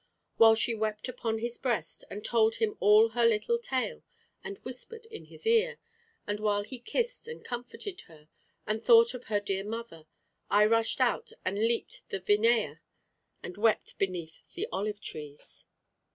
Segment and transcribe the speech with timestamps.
[0.37, 4.01] While she wept upon his breast, and told him all her little tale,
[4.43, 5.77] and whispered in his ear,
[6.25, 8.27] and while he kissed, and comforted her,
[8.65, 10.07] and thought of her dear mother,
[10.49, 12.79] I rushed out and leaped the Vinea,
[13.43, 15.67] and wept beneath the olive trees.